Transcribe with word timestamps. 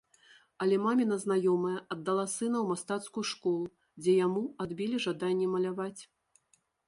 Але 0.65 0.77
маміна 0.85 1.17
знаёмая 1.23 1.73
аддала 1.95 2.23
сына 2.35 2.57
ў 2.61 2.63
мастацкую 2.71 3.23
школу, 3.31 3.65
дзе 4.03 4.11
яму 4.25 4.43
адбілі 4.65 4.97
жаданне 5.07 5.47
маляваць. 5.53 5.99